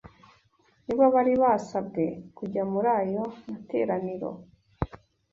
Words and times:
ni 0.85 0.93
bo 0.97 1.05
bari 1.13 1.33
basabwe 1.41 2.03
kujya 2.37 2.63
muri 2.71 2.89
ayo 2.99 3.23
materaniro; 3.49 4.29